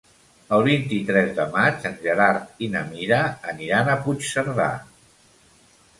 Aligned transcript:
El 0.55 0.63
vint-i-tres 0.67 1.33
de 1.39 1.45
maig 1.57 1.85
en 1.91 1.99
Gerard 2.07 2.65
i 2.69 2.71
na 2.77 2.83
Mira 2.95 3.19
aniran 3.53 3.93
a 3.93 3.99
Puigcerdà. 4.07 4.71